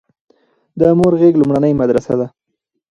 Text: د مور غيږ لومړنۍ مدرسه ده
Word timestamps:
د 0.79 0.81
مور 0.97 1.13
غيږ 1.21 1.33
لومړنۍ 1.37 1.73
مدرسه 1.81 2.13
ده 2.19 2.27